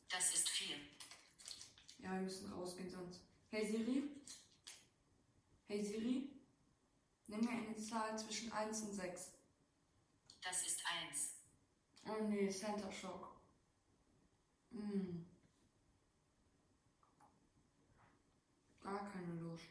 Das 0.08 0.32
ist 0.32 0.48
4. 0.48 0.76
Ja, 1.98 2.14
wir 2.14 2.22
müssen 2.22 2.50
rausgehen 2.50 2.88
sonst. 2.88 3.20
Hey 3.50 3.66
Siri. 3.66 4.04
Hey 5.66 5.84
Siri. 5.84 6.33
Nenn 7.26 7.40
mir 7.40 7.50
eine 7.50 7.76
Zahl 7.76 8.18
zwischen 8.18 8.52
1 8.52 8.82
und 8.82 8.92
6. 8.92 9.32
Das 10.42 10.66
ist 10.66 10.82
1. 11.08 11.34
Oh 12.06 12.22
nee, 12.24 12.50
Center 12.50 12.92
Shock. 12.92 13.40
Hm. 14.70 15.26
Gar 18.82 19.10
keine 19.10 19.34
Lust. 19.40 19.64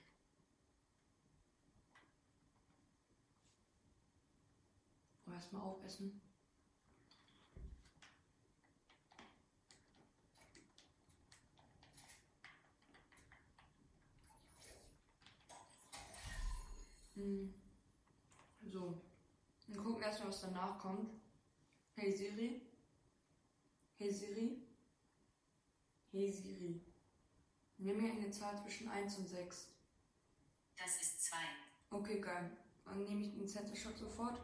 Erstmal 5.32 5.62
aufessen. 5.62 6.23
Hm. 17.24 17.54
So. 18.70 19.02
Wir 19.68 19.78
gucken 19.78 20.04
erstmal, 20.04 20.30
was 20.30 20.42
danach 20.42 20.78
kommt. 20.78 21.10
Hey 21.96 22.12
Siri. 22.12 22.62
Hey 23.98 24.12
Siri. 24.12 24.68
Hey 26.12 26.32
Siri. 26.32 26.82
Nimm 27.78 28.02
mir 28.02 28.12
eine 28.12 28.30
Zahl 28.30 28.62
zwischen 28.62 28.90
1 28.90 29.20
und 29.20 29.30
6. 29.30 29.70
Das 30.78 31.02
ist 31.02 31.24
2. 31.24 31.38
Okay, 31.92 32.20
geil. 32.20 32.58
Dann 32.84 33.04
nehme 33.06 33.22
ich 33.22 33.32
den 33.32 33.48
Center 33.48 33.76
Shock 33.76 33.98
sofort. 33.98 34.42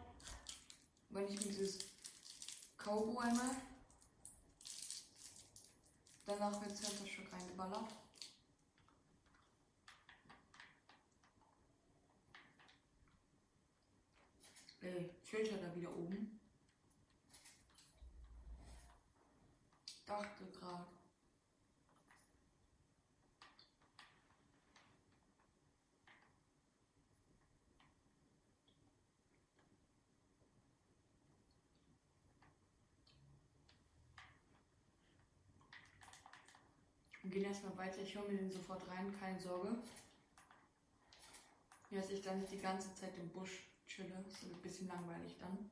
Wenn 1.09 1.27
ich 1.27 1.39
mir 1.45 1.51
dieses 1.51 1.79
Cowboy 2.77 3.27
einmal. 3.27 3.55
Danach 6.25 6.61
wird 6.61 6.77
Center 6.77 7.05
Shock 7.05 7.31
reingeballert. 7.33 7.93
Ey, 14.81 15.09
Filter 15.23 15.57
da 15.57 15.75
wieder 15.75 15.93
oben. 15.95 16.39
Dachte 20.05 20.45
gerade. 20.45 20.85
Wir 37.21 37.31
gehen 37.31 37.43
erstmal 37.43 37.77
weiter. 37.77 38.01
Ich 38.01 38.15
hole 38.15 38.29
mir 38.29 38.37
den 38.37 38.51
sofort 38.51 38.87
rein, 38.87 39.13
keine 39.19 39.39
Sorge. 39.39 39.77
Ja, 41.91 42.01
dass 42.01 42.09
ich 42.09 42.21
dann 42.21 42.39
nicht 42.39 42.51
die 42.51 42.59
ganze 42.59 42.93
Zeit 42.95 43.15
im 43.17 43.29
Busch 43.29 43.68
chille. 43.89 44.21
Das 44.23 44.43
ist 44.43 44.53
ein 44.53 44.61
bisschen 44.61 44.87
langweilig 44.87 45.35
dann. 45.39 45.69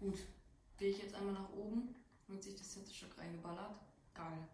Gut. 0.00 0.20
Gehe 0.78 0.90
ich 0.90 1.02
jetzt 1.02 1.14
einmal 1.16 1.34
nach 1.34 1.52
oben, 1.52 1.94
wird 2.28 2.42
sich 2.42 2.56
das 2.56 2.76
letzte 2.76 2.94
Stück 2.94 3.18
reingeballert. 3.18 3.74
Geil. 4.14 4.48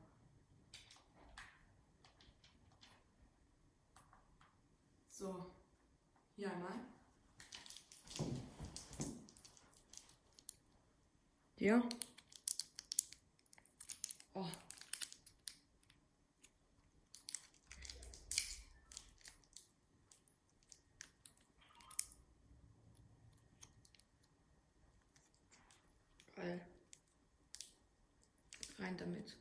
So, 5.10 5.50
hier 6.34 6.50
einmal. 6.50 6.72
Ja. 11.64 11.82
Oh. 14.34 14.46
Geil. 26.36 26.60
Rein 28.78 28.96
damit. 28.98 29.34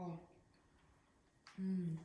Oh. 0.00 0.18
Hm. 1.56 1.98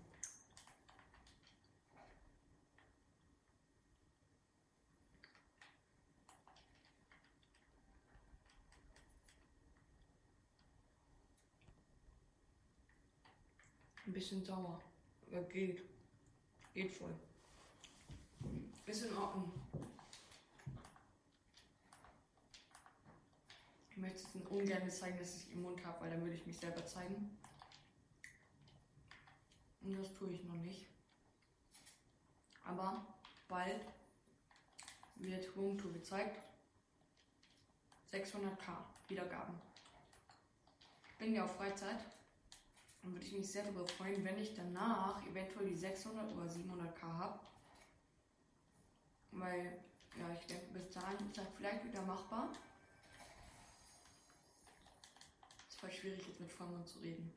Ein 14.05 14.13
bisschen 14.13 14.43
sauer. 14.43 14.81
Aber 15.31 15.41
geht. 15.43 15.83
Geht 16.73 16.91
voll. 16.91 17.15
Ist 18.85 19.03
in 19.03 19.17
Ordnung. 19.17 19.51
Ich 23.89 23.97
möchte 23.97 24.19
es 24.19 24.35
ungern 24.49 24.89
zeigen, 24.91 25.17
dass 25.17 25.37
ich 25.37 25.51
im 25.53 25.61
Mund 25.61 25.83
habe, 25.85 26.01
weil 26.01 26.11
dann 26.11 26.21
würde 26.21 26.35
ich 26.35 26.45
mich 26.45 26.57
selber 26.57 26.85
zeigen. 26.85 27.37
Und 29.81 29.97
das 29.97 30.13
tue 30.13 30.33
ich 30.33 30.43
noch 30.43 30.55
nicht. 30.55 30.85
Aber 32.63 33.07
bald 33.47 33.85
wird 35.15 35.55
Roomtour 35.55 35.93
gezeigt. 35.93 36.41
600k 38.11 38.77
Wiedergaben. 39.07 39.55
Ich 41.09 41.17
bin 41.17 41.33
ja 41.33 41.45
auf 41.45 41.55
Freizeit. 41.55 42.14
Dann 43.05 43.13
würde 43.13 43.25
ich 43.27 43.33
mich 43.33 43.51
sehr 43.51 43.61
darüber 43.61 43.87
freuen, 43.87 44.25
wenn 44.25 44.39
ich 44.39 44.55
danach 44.55 45.23
eventuell 45.27 45.67
die 45.67 45.75
600 45.75 46.35
oder 46.35 46.47
700k 46.47 47.03
habe. 47.03 47.39
Weil, 49.29 49.79
ja, 50.17 50.33
ich 50.33 50.47
denke, 50.47 50.73
bis 50.73 50.89
dahin 50.89 51.23
ist 51.27 51.37
das 51.37 51.45
vielleicht 51.55 51.85
wieder 51.85 52.01
machbar. 52.01 52.49
Es 55.69 55.83
war 55.83 55.91
schwierig, 55.91 56.27
jetzt 56.27 56.39
mit 56.39 56.51
Vollmond 56.51 56.87
zu 56.87 56.97
reden. 56.97 57.31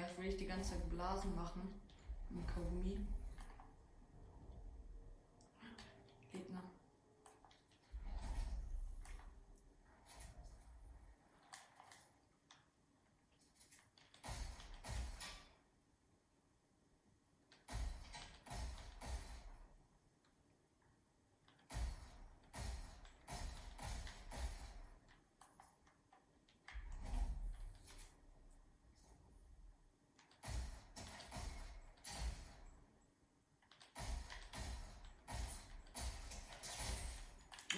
Erst 0.00 0.16
will 0.16 0.28
ich 0.28 0.36
die 0.38 0.46
ganze 0.46 0.70
Zeit 0.70 0.88
Blasen 0.88 1.34
machen. 1.34 1.60
Mit 2.30 2.48
Kaugummi. 2.48 3.06
Gegner. 6.32 6.62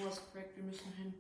Hast 0.05 0.33
korrekt, 0.33 0.57
wir 0.57 0.65
müssen 0.65 0.93
hin. 0.95 1.15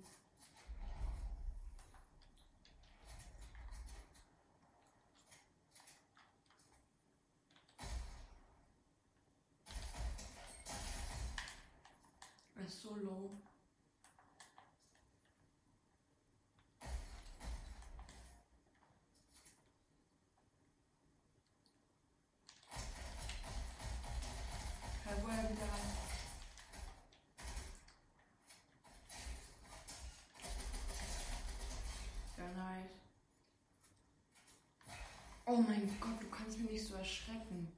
Mein 35.67 36.01
Gott, 36.01 36.23
du 36.23 36.29
kannst 36.29 36.59
mich 36.59 36.71
nicht 36.71 36.87
so 36.87 36.95
erschrecken. 36.95 37.73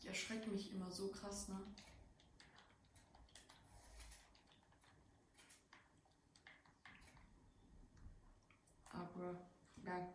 Ich 0.00 0.06
erschrecke 0.06 0.50
mich 0.50 0.72
immer 0.72 0.90
so 0.90 1.08
krass, 1.08 1.48
ne? 1.48 1.60
Aber, 8.90 9.38
ja. 9.84 10.14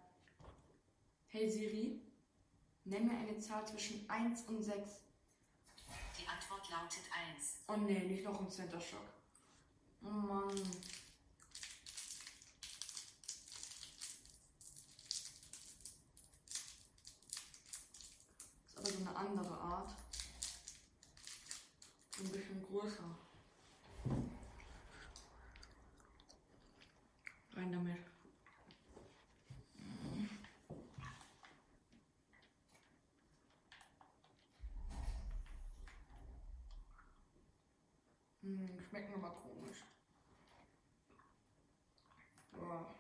Hey 1.28 1.50
Siri, 1.50 2.02
nenn 2.86 3.08
mir 3.08 3.18
eine 3.18 3.40
Zahl 3.40 3.66
zwischen 3.68 4.10
1 4.10 4.44
und 4.44 4.64
6. 4.64 5.02
Die 6.20 6.28
Antwort 6.28 6.70
lautet 6.70 7.04
1. 7.36 7.64
Oh 7.68 7.78
nee, 7.78 8.00
nicht 8.00 8.24
noch 8.24 8.40
ein 8.40 8.50
Center 8.50 8.80
Shock. 8.80 9.00
Oh 10.04 10.10
Mann. 10.10 10.54
Ist 18.68 18.78
aber 18.78 18.90
so 18.90 18.98
eine 18.98 19.16
andere 19.16 19.58
Art. 19.58 19.96
Ein 22.20 22.30
bisschen 22.30 22.62
größer. 22.62 23.18
Rein 27.54 27.72
damit. 27.72 28.14
Hm, 38.54 38.80
schmecken 38.88 39.16
aber 39.16 39.32
komisch. 39.32 39.84
Boah. 42.52 42.96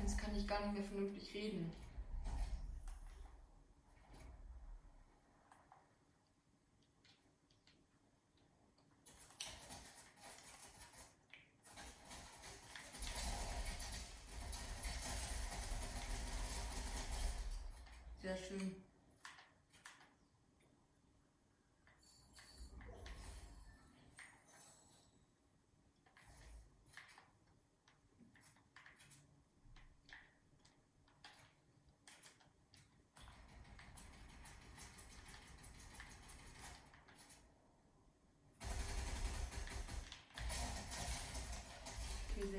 Jetzt 0.00 0.18
kann 0.18 0.36
ich 0.36 0.48
gar 0.48 0.60
nicht 0.62 0.74
mehr 0.74 0.82
vernünftig 0.82 1.32
reden. 1.32 1.72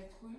Sehr 0.08 0.18
cool. 0.22 0.36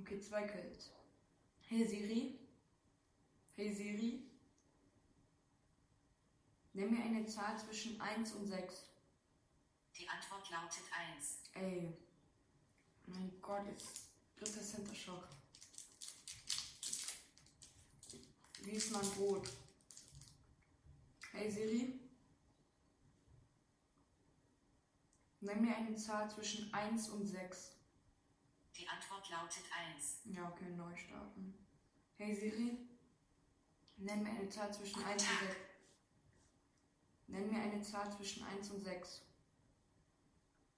Okay, 0.00 0.20
zwei 0.20 0.46
Kills. 0.46 0.90
Hey 1.68 1.86
Siri. 1.86 2.38
Hey 3.54 3.72
Siri. 3.72 4.22
Nimm 6.72 6.92
mir 6.92 7.02
eine 7.02 7.26
Zahl 7.26 7.58
zwischen 7.58 8.00
1 8.00 8.32
und 8.32 8.46
6. 8.46 8.84
Die 9.98 10.08
Antwort 10.08 10.50
lautet 10.50 10.84
1. 11.16 11.40
Ey. 11.54 11.96
Mein 13.06 13.32
Gott, 13.42 13.66
jetzt 13.66 14.06
dritter 14.36 14.62
Center 14.62 14.94
Shock. 14.94 15.28
Wie 18.62 18.70
ist 18.70 18.92
mein 18.92 19.10
Brot? 19.10 19.48
Hey 21.32 21.50
Siri. 21.50 22.09
Nimm 25.40 25.62
mir 25.62 25.74
eine 25.74 25.96
Zahl 25.96 26.30
zwischen 26.30 26.72
1 26.72 27.08
und 27.08 27.26
6. 27.26 27.76
Die 28.76 28.86
Antwort 28.86 29.30
lautet 29.30 29.64
1. 29.94 30.20
Ja, 30.26 30.48
okay, 30.50 30.70
neu 30.70 30.94
starten. 30.94 31.54
Hey 32.16 32.34
Siri, 32.34 32.76
nenn 33.96 34.22
mir 34.22 34.30
eine 34.30 34.48
Zahl 34.50 34.72
zwischen 34.72 35.02
1 35.02 35.22
und 35.22 35.38
6. 35.40 35.56
Nenn 37.28 37.50
mir 37.50 37.62
eine 37.62 37.80
Zahl 37.80 38.12
zwischen 38.12 38.44
1 38.44 38.70
und 38.70 38.84
6. 38.84 39.22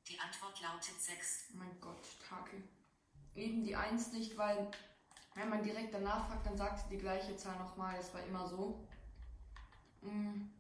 Die 0.08 0.20
Antwort 0.20 0.60
lautet 0.60 1.00
6. 1.00 1.46
Oh 1.52 1.58
mein 1.58 1.80
Gott, 1.80 2.06
Take. 2.28 2.62
Eben 3.34 3.64
die 3.64 3.74
1 3.74 4.12
nicht, 4.12 4.36
weil 4.36 4.70
wenn 5.34 5.48
man 5.48 5.64
direkt 5.64 5.92
danach 5.92 6.28
fragt, 6.28 6.46
dann 6.46 6.56
sagt 6.56 6.78
sie 6.78 6.96
die 6.96 7.02
gleiche 7.02 7.36
Zahl 7.36 7.58
nochmal. 7.58 7.96
Das 7.96 8.14
war 8.14 8.22
immer 8.24 8.46
so. 8.46 8.86
Mm. 10.02 10.50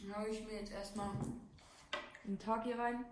Dann 0.00 0.16
hau 0.16 0.26
ich 0.26 0.44
mir 0.44 0.54
jetzt 0.60 0.72
erstmal 0.72 1.10
einen 2.24 2.38
Tag 2.38 2.64
hier 2.64 2.78
rein. 2.78 3.04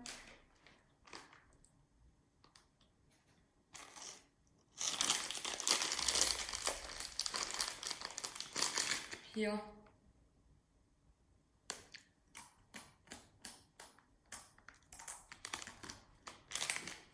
Hier. 9.33 9.61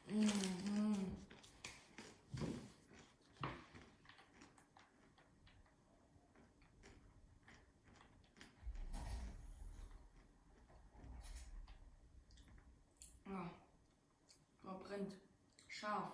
Mhm. 0.07 1.21
Ja. 13.25 13.49
Oh, 14.65 14.77
brennt. 14.84 15.15
Scharf. 15.67 16.12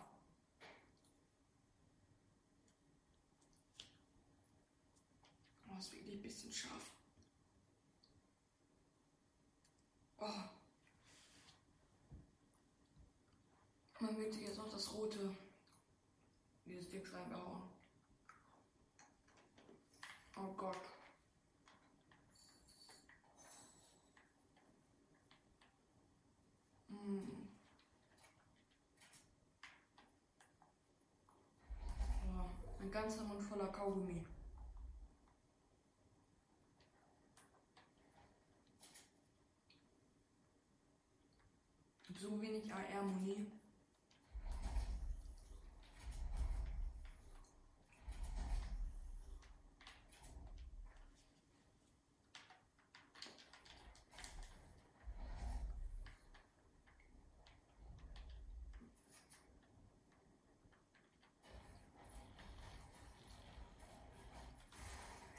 Oh, 5.67 5.77
ist 5.79 5.91
wirklich 5.93 6.06
ein 6.17 6.21
bisschen 6.21 6.51
scharf. 6.51 6.91
Oh. 10.19 10.25
Man 13.99 14.17
wird 14.17 14.35
jetzt 14.35 14.57
noch 14.57 14.69
das 14.69 14.93
rote, 14.93 15.35
dieses 16.65 16.89
Ding 16.89 17.05
reingehauen. 17.05 17.63
Oh 20.35 20.53
Gott. 20.53 20.77
Mm. 26.89 27.47
Ein 32.79 32.91
ganzer 32.91 33.23
Mund 33.23 33.41
voller 33.43 33.67
Kaugummi. 33.67 34.25
So 42.19 42.29
wenig 42.41 42.71
AR-Muni. 42.71 43.51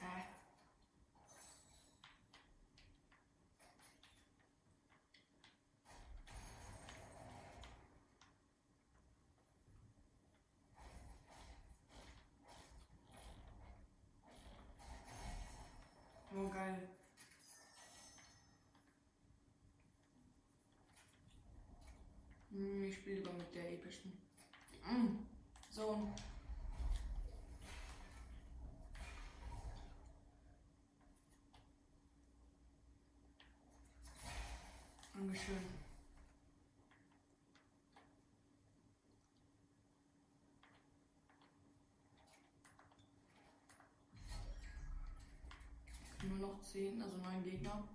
Hä? 0.00 0.22
Oh, 16.36 16.50
geil. 16.50 16.88
Hm, 22.50 22.84
Ich 22.84 22.96
spiele 22.96 23.16
lieber 23.16 23.32
mit 23.32 23.47
der 23.58 23.72
epischen. 23.72 24.12
Mm, 24.86 25.26
So. 25.70 26.08
Dankeschön. 35.12 35.56
Nur 46.28 46.38
noch 46.38 46.62
10, 46.62 47.02
also 47.02 47.16
9 47.16 47.42
Gegner. 47.42 47.88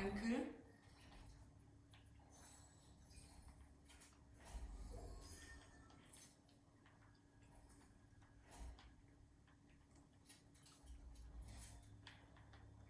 Okay, 0.00 0.08
ein 0.08 0.20
Kill. 0.20 0.46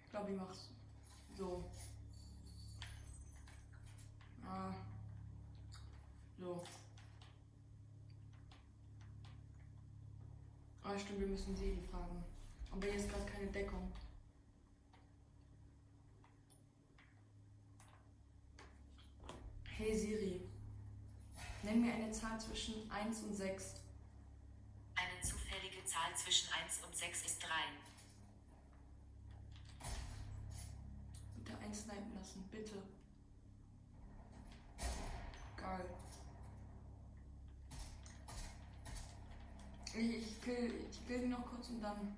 Ich 0.05 0.11
glaube, 0.11 0.31
ich 0.31 0.37
mach's 0.37 0.69
so. 1.37 1.65
Ah. 4.45 4.75
So. 6.39 6.63
Ah, 10.83 10.99
stimmt, 10.99 11.21
wir 11.21 11.27
müssen 11.27 11.57
Siri 11.57 11.79
fragen. 11.91 12.25
Aber 12.71 12.87
hier 12.87 12.95
ist 12.95 13.09
gerade 13.09 13.25
keine 13.27 13.47
Deckung. 13.51 13.93
Hey 19.81 19.97
Siri, 19.97 20.43
nenn 21.63 21.81
mir 21.81 21.95
eine 21.95 22.13
Zahl 22.13 22.30
zwischen 22.41 22.91
1 22.91 23.21
und 23.23 23.35
6. 23.35 23.75
Eine 24.95 25.23
zufällige 25.23 25.85
Zahl 25.85 26.15
zwischen 26.17 26.49
1 26.53 26.81
und 26.87 26.97
6 26.97 27.27
ist 27.27 27.43
3. 27.43 27.49
Bitte 31.37 31.59
einsnipen 31.59 32.15
lassen, 32.15 32.49
bitte. 32.51 32.83
Geil. 35.57 35.91
Ich, 39.93 40.17
ich, 40.17 40.43
kill, 40.43 40.87
ich 40.91 41.07
kill 41.07 41.23
ihn 41.25 41.31
noch 41.31 41.45
kurz 41.47 41.69
und 41.69 41.83
dann. 41.83 42.17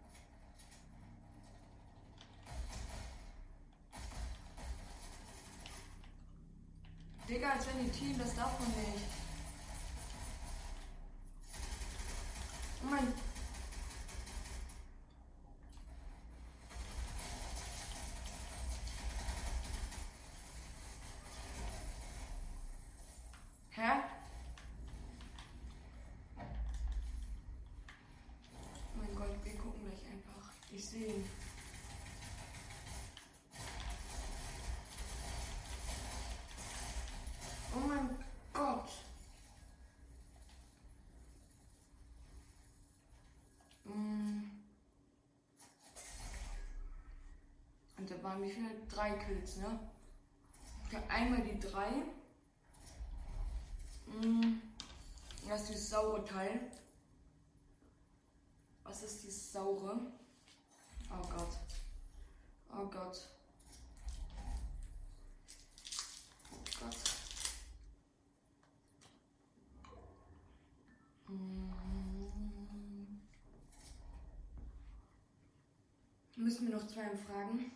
Digga, 7.28 7.52
als 7.52 7.66
wenn 7.66 7.84
die 7.84 7.90
Team, 7.90 8.18
das 8.18 8.34
darf 8.34 8.58
man 8.60 8.68
nicht. 8.68 9.21
Oh 12.84 13.31
da 48.12 48.22
waren 48.22 48.42
wie 48.42 48.50
viele? 48.50 48.68
Drei 48.88 49.12
Kills, 49.12 49.56
ne? 49.56 49.78
Einmal 51.08 51.42
die 51.42 51.58
drei. 51.58 51.90
Mm. 54.06 54.60
Das 55.48 55.62
ist 55.62 55.70
dieses 55.70 55.90
saure 55.90 56.24
Teil. 56.24 56.60
Was 58.84 59.02
ist 59.02 59.22
dieses 59.22 59.52
saure? 59.52 60.12
Oh 61.10 61.28
Gott. 61.28 61.56
Oh 62.70 62.86
Gott. 62.86 63.28
Oh 66.50 66.58
Gott. 66.80 66.96
Mm. 71.28 71.72
Müssen 76.36 76.68
wir 76.68 76.76
noch 76.76 76.86
zwei 76.86 77.16
fragen? 77.16 77.72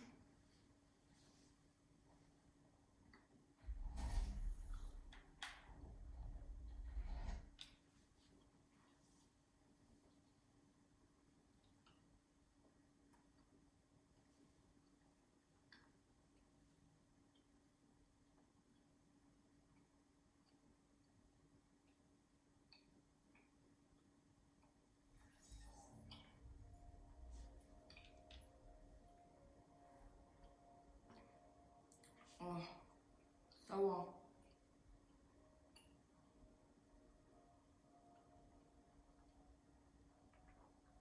Oh, 32.47 33.73
Aua. 33.73 34.13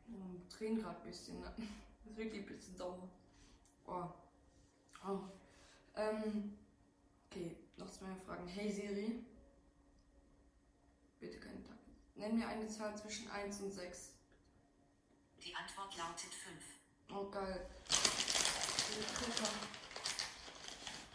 Oh, 0.08 0.48
tränen 0.48 0.82
gerade 0.82 0.98
ein 0.98 1.06
bisschen. 1.06 1.40
Ne? 1.40 1.52
Das 2.06 2.12
ist 2.12 2.18
wirklich 2.18 2.42
ein 2.42 2.46
bisschen 2.46 2.76
sauer. 2.76 3.08
Oh. 3.84 4.04
oh. 5.04 5.18
Ähm. 5.96 6.56
Okay, 7.28 7.56
noch 7.76 7.90
zwei 7.90 8.14
Fragen. 8.24 8.46
Hey 8.46 8.70
Siri. 8.70 9.24
Bitte 11.18 11.40
keine 11.40 11.62
Tag. 11.64 11.76
Nenn 12.14 12.38
mir 12.38 12.46
eine 12.46 12.68
Zahl 12.68 12.96
zwischen 12.96 13.28
1 13.28 13.60
und 13.62 13.72
6. 13.72 14.12
Die 15.44 15.54
Antwort 15.54 15.96
lautet 15.96 16.32
5. 16.32 16.64
Oh, 17.10 17.28
geil. 17.28 17.68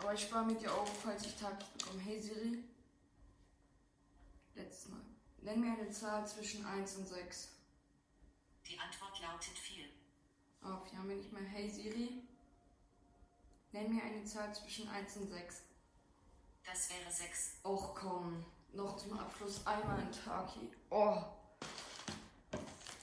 Aber 0.02 0.14
ich 0.16 0.24
spare 0.24 0.46
mit 0.46 0.60
dir 0.60 0.74
auf, 0.74 0.90
falls 1.04 1.26
ich 1.26 1.36
Tag 1.36 1.60
bekomme. 1.78 2.02
Hey 2.02 2.20
Siri. 2.20 2.64
Letztes 4.56 4.90
Mal. 4.90 5.02
Nenn 5.42 5.62
mir 5.62 5.74
eine 5.74 5.92
Zahl 5.92 6.28
zwischen 6.28 6.66
1 6.66 6.96
und 6.96 7.08
6. 7.08 7.50
Die 8.68 8.80
Antwort 8.80 9.22
lautet 9.22 9.58
4. 9.58 9.86
Oh, 10.64 10.80
wir 10.90 10.98
haben 10.98 11.10
wir 11.10 11.16
nicht 11.18 11.32
mehr. 11.32 11.44
Hey 11.44 11.70
Siri. 11.70 12.24
Nenn 13.72 13.94
mir 13.94 14.04
eine 14.04 14.24
Zahl 14.26 14.54
zwischen 14.56 14.90
1 14.90 15.18
und 15.18 15.30
6. 15.30 15.62
Das 16.66 16.90
wäre 16.90 17.12
6. 17.12 17.60
Och 17.64 17.94
komm. 17.96 18.44
Noch 18.74 18.98
zum 18.98 19.18
Abschluss 19.20 19.66
einmal 19.68 20.00
ein 20.00 20.12
Taki. 20.12 20.72
Oh. 20.90 21.22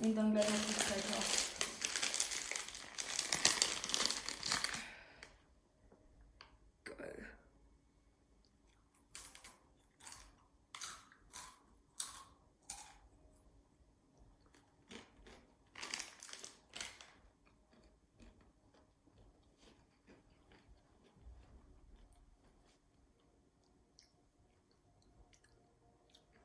Und 0.00 0.14
dann 0.16 0.32
gleich 0.32 0.48
noch 0.48 0.66
die 0.66 0.74
Trecker. 0.74 1.22
Geil. 6.84 7.26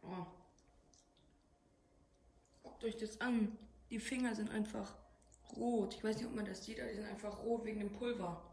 Oh. 0.06 0.26
Euch 2.84 2.98
das 2.98 3.22
an. 3.22 3.58
Die 3.90 4.00
Finger 4.00 4.36
sind 4.36 4.52
einfach 4.52 4.96
rot. 5.56 5.96
Ich 5.96 6.04
weiß 6.04 6.18
nicht, 6.18 6.26
ob 6.26 6.36
man 6.36 6.46
das 6.46 6.66
sieht, 6.66 6.80
aber 6.80 6.90
die 6.90 6.96
sind 6.96 7.06
einfach 7.06 7.42
rot 7.44 7.64
wegen 7.64 7.80
dem 7.80 7.94
Pulver. 7.94 8.44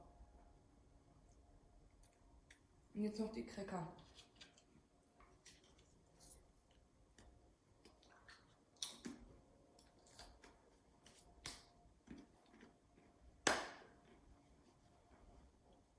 Und 2.94 3.02
jetzt 3.02 3.18
noch 3.18 3.32
die 3.32 3.44
Cracker. 3.44 3.92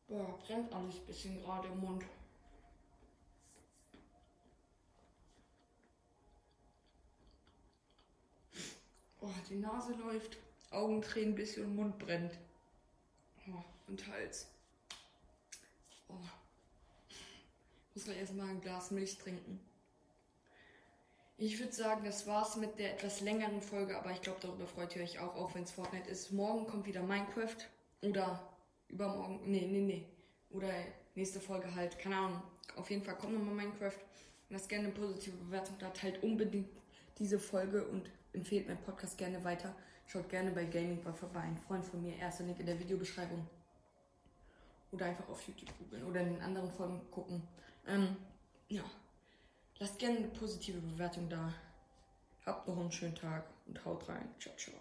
Boah, 0.07 0.39
brennt 0.39 0.73
alles 0.73 0.95
ein 0.95 1.05
bisschen 1.05 1.41
gerade 1.41 1.67
im 1.67 1.79
Mund. 1.81 2.03
Oh, 9.21 9.29
die 9.49 9.55
Nase 9.55 9.93
läuft, 9.93 10.37
Augen 10.71 11.01
tränen 11.01 11.33
ein 11.33 11.35
bisschen 11.35 11.65
und 11.65 11.75
Mund 11.75 11.99
brennt. 11.99 12.33
Oh, 13.47 13.63
und 13.87 14.07
Hals. 14.07 14.47
Oh. 16.07 16.13
Muss 17.93 18.05
gleich 18.05 18.17
erstmal 18.17 18.49
ein 18.49 18.61
Glas 18.61 18.89
Milch 18.89 19.17
trinken. 19.17 19.59
Ich 21.37 21.59
würde 21.59 21.73
sagen, 21.73 22.03
das 22.03 22.25
war's 22.25 22.55
mit 22.55 22.79
der 22.79 22.93
etwas 22.93 23.21
längeren 23.21 23.61
Folge, 23.61 23.97
aber 23.97 24.11
ich 24.11 24.21
glaube, 24.21 24.39
darüber 24.41 24.65
freut 24.65 24.95
ihr 24.95 25.03
euch 25.03 25.19
auch, 25.19 25.35
auch 25.35 25.53
wenn 25.53 25.63
es 25.63 25.71
Fortnite 25.71 26.09
ist. 26.09 26.31
Morgen 26.31 26.67
kommt 26.67 26.85
wieder 26.85 27.03
Minecraft 27.03 27.57
oder 28.01 28.47
übermorgen, 28.89 29.39
nee, 29.45 29.67
nee, 29.67 29.81
nee. 29.81 30.05
Oder 30.51 30.69
nächste 31.15 31.39
Folge 31.39 31.73
halt, 31.73 31.97
keine 31.99 32.17
Ahnung. 32.17 32.43
Auf 32.75 32.89
jeden 32.89 33.03
Fall 33.03 33.17
kommt 33.17 33.33
nochmal 33.33 33.55
Minecraft. 33.55 33.97
Lasst 34.49 34.69
gerne 34.69 34.85
eine 34.85 34.93
positive 34.93 35.35
Bewertung 35.37 35.75
da. 35.79 35.89
Teilt 35.89 36.21
unbedingt 36.23 36.69
diese 37.17 37.39
Folge 37.39 37.85
und 37.85 38.09
empfehlt 38.33 38.67
meinen 38.67 38.81
Podcast 38.83 39.17
gerne 39.17 39.43
weiter. 39.43 39.75
Schaut 40.07 40.29
gerne 40.29 40.51
bei 40.51 40.65
Gaming 40.65 41.01
Boy 41.01 41.13
vorbei. 41.13 41.41
Ein 41.41 41.57
Freund 41.57 41.85
von 41.85 42.01
mir, 42.01 42.15
erster 42.17 42.43
Link 42.43 42.59
in 42.59 42.65
der 42.65 42.79
Videobeschreibung. 42.79 43.47
Oder 44.91 45.05
einfach 45.05 45.27
auf 45.29 45.47
YouTube 45.47 45.69
googeln 45.79 46.03
oder 46.03 46.21
in 46.21 46.33
den 46.33 46.41
anderen 46.41 46.69
Folgen 46.71 46.99
gucken. 47.11 47.41
Ähm, 47.87 48.17
ja. 48.67 48.83
Lasst 49.79 49.99
gerne 49.99 50.17
eine 50.17 50.27
positive 50.27 50.79
Bewertung 50.79 51.29
da. 51.29 51.53
Habt 52.45 52.67
noch 52.67 52.77
einen 52.77 52.91
schönen 52.91 53.15
Tag 53.15 53.45
und 53.67 53.83
haut 53.85 54.07
rein. 54.09 54.27
Ciao, 54.39 54.55
ciao. 54.57 54.80